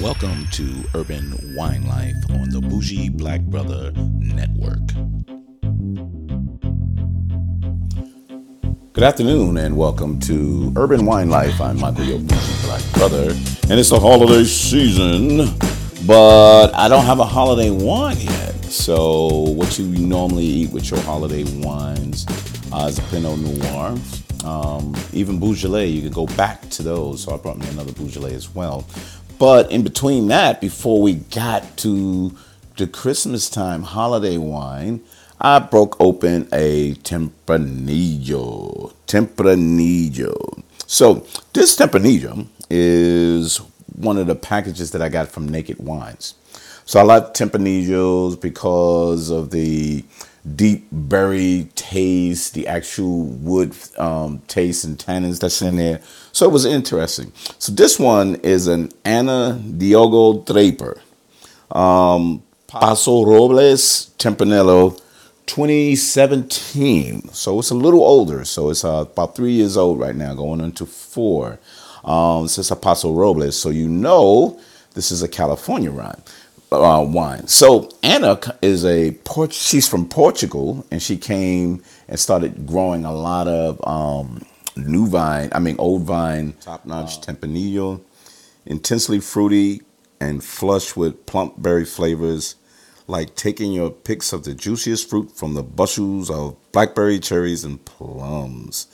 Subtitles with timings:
[0.00, 4.78] Welcome to Urban Wine Life on the Bougie Black Brother Network.
[8.92, 11.60] Good afternoon and welcome to Urban Wine Life.
[11.60, 13.30] I'm Michael Your Bougie Black Brother,
[13.68, 15.38] and it's the holiday season,
[16.06, 18.64] but I don't have a holiday wine yet.
[18.66, 22.26] So, what you normally eat with your holiday wines
[22.74, 23.96] uh, Pinot Noir.
[24.44, 27.22] Um, even Beaujolais, you can go back to those.
[27.22, 28.84] So I brought me another Beaujolais as well.
[29.38, 32.36] But in between that, before we got to
[32.76, 35.02] the Christmas time holiday wine,
[35.40, 38.92] I broke open a Tempranillo.
[39.06, 40.62] Tempranillo.
[40.86, 43.58] So this Tempranillo is
[43.96, 46.34] one of the packages that I got from Naked Wines.
[46.86, 50.04] So I like Tempranillos because of the
[50.56, 56.00] deep berry taste, the actual wood um, taste and tannins that's in there.
[56.32, 57.32] So it was interesting.
[57.58, 61.00] So this one is an Ana Diogo Draper.
[61.70, 65.00] Um, Paso Robles Tempranillo
[65.46, 67.28] 2017.
[67.28, 68.44] So it's a little older.
[68.44, 71.58] So it's uh, about three years old right now, going into four.
[72.04, 73.56] Um, since a Paso Robles.
[73.56, 74.60] So you know
[74.94, 76.22] this is a California wine.
[76.82, 77.46] Uh, wine.
[77.46, 79.52] So Ana is a Port.
[79.52, 84.44] She's from Portugal, and she came and started growing a lot of um,
[84.76, 85.50] new vine.
[85.52, 87.34] I mean, old vine, top notch wow.
[87.34, 88.00] Tempranillo,
[88.66, 89.82] intensely fruity
[90.20, 92.56] and flush with plump berry flavors
[93.06, 97.84] like taking your picks of the juiciest fruit from the bushels of blackberry cherries and
[97.84, 98.86] plums.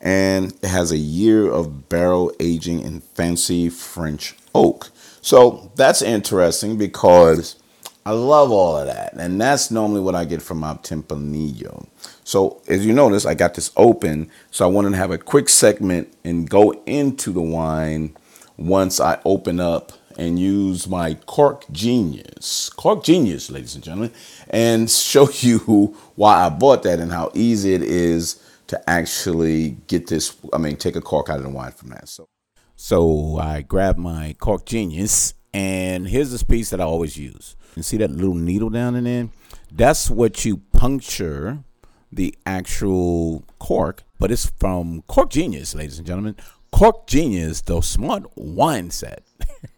[0.00, 4.90] And it has a year of barrel aging in fancy French oak.
[5.24, 7.56] So that's interesting because
[8.04, 9.14] I love all of that.
[9.14, 11.86] And that's normally what I get from my Tempranillo.
[12.24, 14.30] So as you notice, I got this open.
[14.50, 18.14] So I wanted to have a quick segment and go into the wine
[18.58, 24.12] once I open up and use my Cork Genius, Cork Genius, ladies and gentlemen,
[24.50, 30.08] and show you why I bought that and how easy it is to actually get
[30.08, 30.36] this.
[30.52, 32.10] I mean, take a cork out of the wine from that.
[32.10, 32.28] So,
[32.76, 37.56] so I grabbed my Cork Genius, and here's this piece that I always use.
[37.76, 39.28] You see that little needle down in there?
[39.72, 41.64] That's what you puncture
[42.12, 46.36] the actual cork, but it's from Cork Genius, ladies and gentlemen.
[46.70, 49.22] Cork Genius, the smart wine set.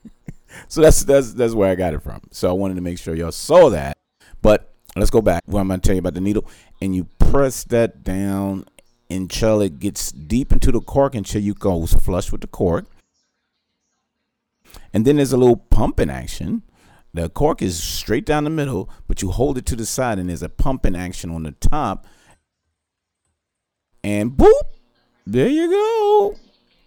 [0.69, 2.21] so that's that's that's where I got it from.
[2.31, 3.97] So I wanted to make sure y'all saw that.
[4.43, 5.43] But let's go back.
[5.47, 6.47] What I'm gonna tell you about the needle,
[6.81, 8.67] and you press that down
[9.09, 12.87] until it gets deep into the cork until you goes flush with the cork.
[14.93, 16.63] And then there's a little pumping action.
[17.15, 20.29] The cork is straight down the middle, but you hold it to the side, and
[20.29, 22.07] there's a pumping action on the top.
[24.05, 24.53] And boop,
[25.27, 26.37] there you go.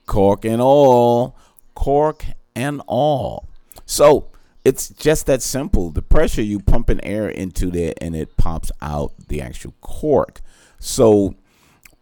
[0.06, 1.36] Cork and all.
[1.74, 2.25] Cork
[2.56, 3.50] and all.
[3.86, 4.30] So
[4.63, 5.90] it's just that simple.
[5.90, 10.41] The pressure you pump in air into there and it pops out the actual cork.
[10.80, 11.36] So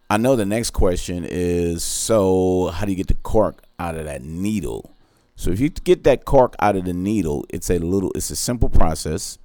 [0.09, 4.05] I know the next question is so how do you get the cork out of
[4.05, 4.95] that needle?
[5.35, 8.35] So if you get that cork out of the needle, it's a little it's a
[8.35, 9.37] simple process.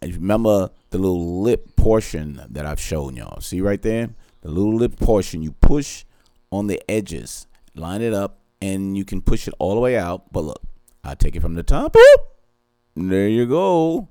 [0.00, 3.40] And remember the little lip portion that I've shown y'all.
[3.40, 4.10] See right there?
[4.42, 6.04] The little lip portion you push
[6.52, 10.32] on the edges, line it up, and you can push it all the way out.
[10.32, 10.62] But look,
[11.02, 11.96] I take it from the top.
[12.94, 14.08] There you go.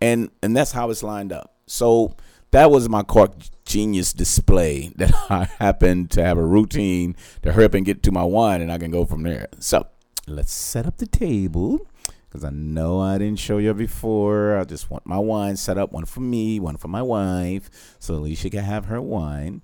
[0.00, 1.54] And and that's how it's lined up.
[1.66, 2.16] So
[2.52, 3.32] that was my Cork
[3.66, 8.12] Genius display that I happen to have a routine to hurry up and get to
[8.12, 9.48] my wine and I can go from there.
[9.58, 9.86] So
[10.26, 11.86] let's set up the table
[12.28, 14.56] because I know I didn't show you before.
[14.58, 18.14] I just want my wine set up, one for me, one for my wife, so
[18.14, 19.62] Alicia can have her wine.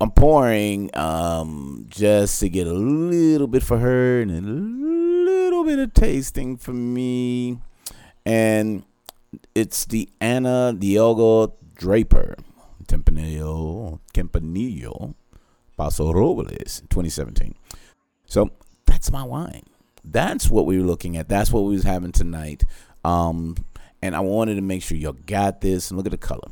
[0.00, 5.78] I'm pouring um, just to get a little bit for her and a little bit
[5.78, 7.58] of tasting for me.
[8.24, 8.84] And
[9.54, 12.36] it's the Ana Diogo Draper
[12.90, 15.14] Tempranillo Tempranillo
[15.76, 17.54] Paso Robles 2017.
[18.26, 18.50] So
[18.84, 19.62] that's my wine.
[20.04, 21.28] That's what we were looking at.
[21.28, 22.64] That's what we was having tonight.
[23.04, 23.56] Um,
[24.02, 26.48] and I wanted to make sure y'all got this and look at the color.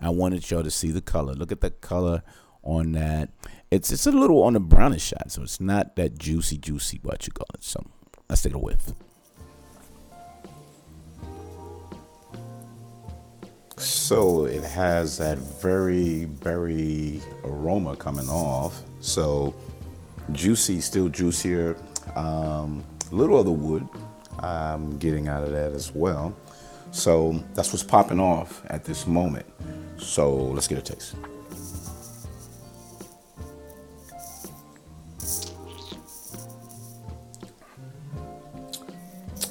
[0.00, 1.34] I wanted y'all to see the color.
[1.34, 2.22] Look at the color
[2.62, 3.30] on that.
[3.70, 7.26] It's it's a little on the brownish side, so it's not that juicy, juicy what
[7.26, 7.64] you call it.
[7.64, 7.84] So
[8.28, 8.92] let's take a whiff.
[13.80, 18.82] So it has that very, very aroma coming off.
[19.00, 19.54] So
[20.32, 21.76] juicy, still juicier.
[22.14, 23.88] Um, little of the wood
[24.40, 26.34] I'm getting out of that as well.
[26.92, 29.46] So that's what's popping off at this moment.
[29.98, 31.14] So let's get a taste.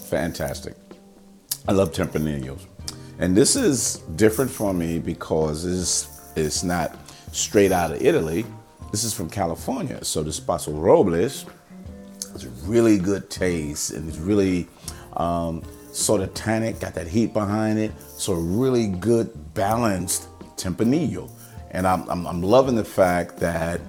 [0.09, 0.75] Fantastic.
[1.67, 2.65] I love Tempranillos.
[3.19, 6.97] And this is different for me because it's, it's not
[7.33, 8.45] straight out of Italy.
[8.91, 10.03] This is from California.
[10.05, 11.45] So this Paso Robles
[12.33, 14.67] it's really good taste and it's really
[15.17, 17.91] um, sort of tannic, got that heat behind it.
[17.99, 21.29] So really good balanced Tempranillo.
[21.71, 23.81] And I'm, I'm, I'm loving the fact that,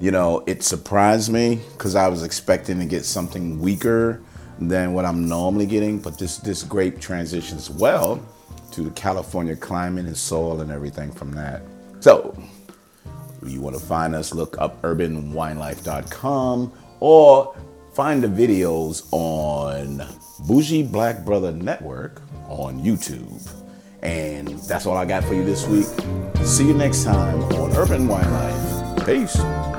[0.00, 4.22] you know, it surprised me because I was expecting to get something weaker
[4.58, 5.98] than what I'm normally getting.
[5.98, 8.22] But this, this grape transitions well
[8.72, 11.62] to the California climate and soil and everything from that.
[12.00, 12.36] So,
[13.46, 17.56] you want to find us, look up urbanwinelife.com or
[17.94, 20.06] find the videos on
[20.46, 23.50] Bougie Black Brother Network on YouTube.
[24.02, 25.86] And that's all I got for you this week.
[26.44, 29.06] See you next time on Urban Wine Life.
[29.06, 29.77] Peace.